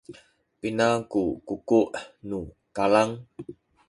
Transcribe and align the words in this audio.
pina 0.59 0.87
ku 1.11 1.21
kuku’ 1.47 1.79
nu 2.27 2.39
kalang? 2.75 3.11